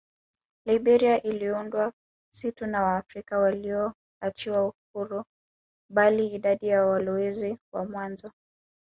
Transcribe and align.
Liberia 0.65 1.21
iliundwa 1.23 1.93
si 2.31 2.51
tu 2.51 2.65
na 2.67 2.83
Waafrika 2.83 3.39
walioachiwa 3.39 4.73
huru 4.93 5.23
bali 5.91 6.27
idadi 6.27 6.67
ya 6.67 6.85
walowezi 6.85 7.57
wa 7.73 7.85
mwanzo 7.85 8.31